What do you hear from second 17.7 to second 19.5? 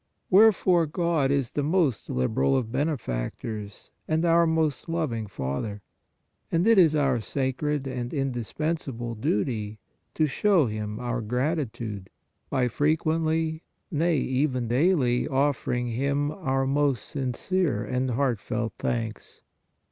and heartfelt thanks.